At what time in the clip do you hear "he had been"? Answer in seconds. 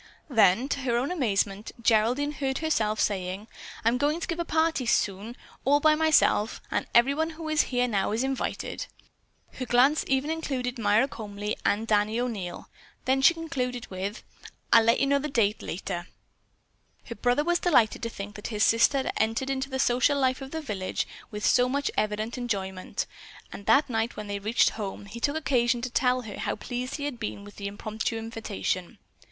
26.95-27.43